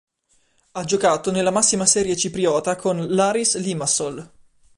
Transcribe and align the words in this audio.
Ha 0.71 0.83
giocato 0.83 1.29
nella 1.29 1.51
massima 1.51 1.85
serie 1.85 2.15
cipriota 2.17 2.75
con 2.75 3.05
l'Aris 3.09 3.55
Limassol. 3.59 4.27